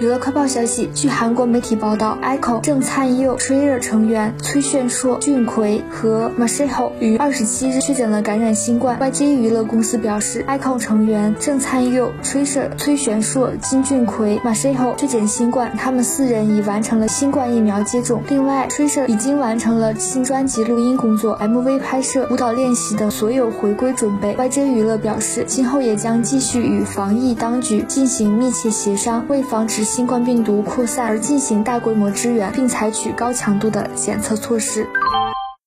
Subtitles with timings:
[0.00, 8.96] 娱乐快报消息，据韩国媒体报道，iKON 郑灿佑、t r i e r 成员崔炫硕、俊奎和 Marcelo 于二十七日确诊了感染新冠。
[9.00, 18.22] YG 娱乐公司表示 iko 成员郑灿佑、Trailer、崔炫硕、金俊奎、Marcelo 确诊新冠，他们四人已完成了新冠疫苗接种。
[18.28, 24.36] 另外 t r i e r 已经完成了新专辑录音工作、MV 拍摄、舞蹈练习等所有回归准备。
[24.36, 29.87] YG 娱乐表示，今后也将继续与防疫当局进行密切协商，为防止。
[29.88, 34.86] 新冠病毒扩散而进行大规模支援，并采取高强度的检测措施。